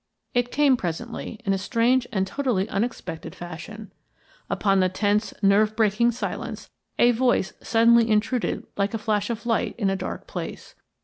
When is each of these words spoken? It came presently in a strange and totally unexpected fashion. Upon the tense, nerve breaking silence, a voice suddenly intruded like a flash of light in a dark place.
It 0.33 0.51
came 0.51 0.77
presently 0.77 1.39
in 1.45 1.53
a 1.53 1.59
strange 1.59 2.07
and 2.11 2.25
totally 2.25 2.67
unexpected 2.67 3.35
fashion. 3.35 3.91
Upon 4.49 4.79
the 4.79 4.89
tense, 4.89 5.31
nerve 5.43 5.75
breaking 5.75 6.13
silence, 6.13 6.71
a 6.97 7.11
voice 7.11 7.53
suddenly 7.61 8.09
intruded 8.09 8.65
like 8.77 8.95
a 8.95 8.97
flash 8.97 9.29
of 9.29 9.45
light 9.45 9.75
in 9.77 9.91
a 9.91 9.95
dark 9.95 10.25
place. 10.25 10.73